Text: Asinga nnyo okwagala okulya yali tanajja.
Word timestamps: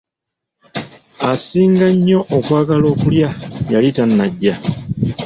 Asinga 1.31 1.85
nnyo 1.93 2.19
okwagala 2.37 2.85
okulya 2.93 3.29
yali 3.71 3.89
tanajja. 3.95 4.53